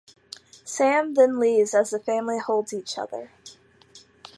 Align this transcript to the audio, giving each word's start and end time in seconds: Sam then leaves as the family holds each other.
Sam 0.65 1.13
then 1.13 1.37
leaves 1.39 1.75
as 1.75 1.91
the 1.91 1.99
family 1.99 2.39
holds 2.39 2.73
each 2.73 2.97
other. 2.97 3.31